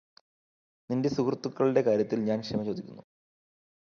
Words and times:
നിന്റെ 0.89 1.09
സുഹൃത്തുക്കളുടെ 1.09 1.81
കാര്യത്തില് 1.81 2.21
ഞാന് 2.21 2.41
ക്ഷമചോദിക്കുന്നു 2.41 3.03